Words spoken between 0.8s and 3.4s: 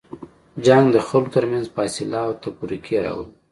د خلکو تر منځ فاصله او تفرقې راولي.